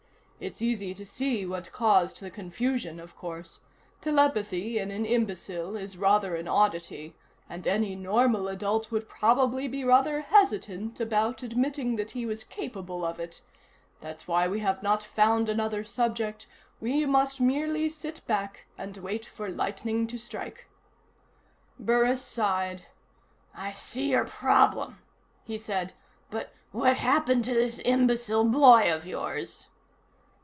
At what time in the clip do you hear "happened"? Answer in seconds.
26.97-27.45